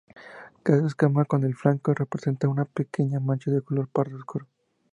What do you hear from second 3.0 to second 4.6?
mancha de color pardo oscuro.